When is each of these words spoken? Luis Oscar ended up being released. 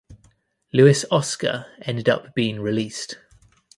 Luis 0.73 1.05
Oscar 1.11 1.67
ended 1.83 2.09
up 2.09 2.33
being 2.33 2.59
released. 2.59 3.17